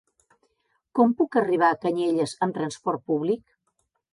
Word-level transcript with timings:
Com 0.99 1.13
puc 1.19 1.37
arribar 1.41 1.69
a 1.75 1.79
Canyelles 1.83 2.33
amb 2.47 2.59
trasport 2.59 3.07
públic? 3.13 3.45